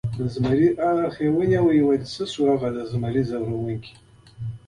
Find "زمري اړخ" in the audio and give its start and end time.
0.33-1.15